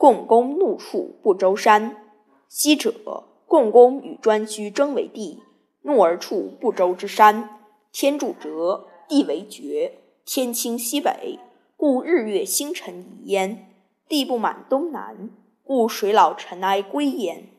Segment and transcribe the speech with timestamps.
[0.00, 1.94] 共工怒触不周山。
[2.48, 2.94] 昔者，
[3.44, 5.42] 共工与颛顼争为帝，
[5.82, 7.58] 怒而触不周之山。
[7.92, 11.38] 天柱折，地为绝，天倾西北，
[11.76, 13.56] 故日月星辰移焉；
[14.08, 15.28] 地不满东南，
[15.62, 17.50] 故水老尘埃归焉。